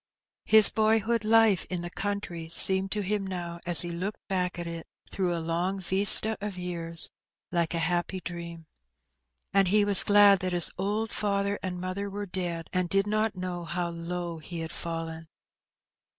[0.45, 4.65] His boyhood life in the country seemed to him now, as he looked back at
[4.65, 7.11] it through a long vista of years,
[7.51, 8.65] like a happy dream.
[9.53, 13.35] And he was glad that his old father and mother were dead, and did not
[13.35, 15.27] know how low he had fallen.